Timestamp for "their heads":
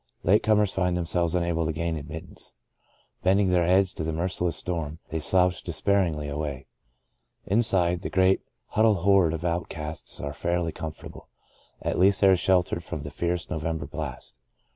3.51-3.93